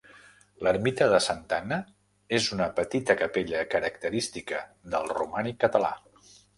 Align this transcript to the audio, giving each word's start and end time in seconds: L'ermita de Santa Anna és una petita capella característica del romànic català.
L'ermita 0.67 1.07
de 1.11 1.19
Santa 1.25 1.59
Anna 1.65 1.77
és 2.39 2.49
una 2.57 2.71
petita 2.81 3.19
capella 3.23 3.63
característica 3.77 4.67
del 4.97 5.11
romànic 5.17 5.65
català. 5.67 5.97